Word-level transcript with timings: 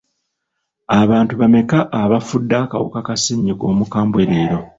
Abantu 1.01 1.33
bameka 1.41 1.77
abafudde 2.01 2.55
akawuka 2.63 2.99
ka 3.07 3.15
ssenyiga 3.17 3.65
omukambwe 3.71 4.21
leero? 4.29 4.59